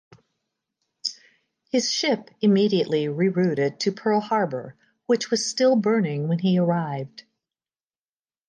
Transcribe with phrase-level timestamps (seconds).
[1.69, 4.73] His ship immediately rerouted to Pearl Harbor
[5.05, 7.25] which was still burning when he arrived.